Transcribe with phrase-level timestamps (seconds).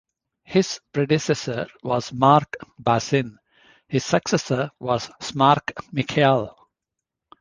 [0.43, 3.37] His predecessor was Marc Bazin;
[3.87, 6.57] his successor was Smarck Michel.